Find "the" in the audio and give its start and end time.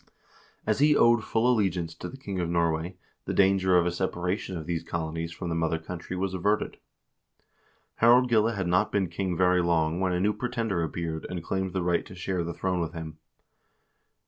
2.09-2.17, 3.25-3.35, 5.49-5.53, 11.73-11.83, 12.43-12.51